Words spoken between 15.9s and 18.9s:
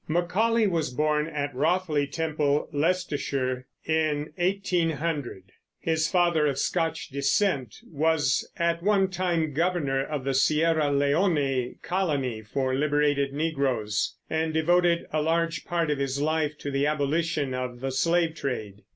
of his life to the abolition of the slave trade.